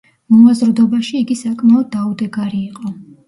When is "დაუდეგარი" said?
1.97-2.61